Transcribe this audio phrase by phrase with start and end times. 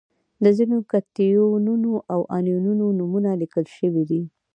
[0.43, 4.21] د ځینو کتیونونو او انیونونو نومونه لیکل شوي دي.